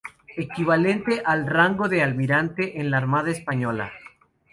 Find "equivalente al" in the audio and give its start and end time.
0.35-1.45